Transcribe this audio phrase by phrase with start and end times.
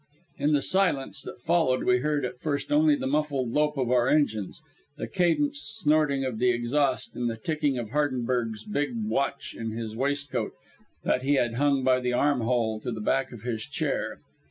[0.39, 4.09] In the silence that followed we heard at first only the muffled lope of our
[4.09, 4.59] engines,
[4.97, 9.95] the cadenced snorting of the exhaust, and the ticking of Hardenberg's big watch in his
[9.95, 10.53] waistcoat
[11.03, 14.17] that he had hung by the arm hole to the back of his chair.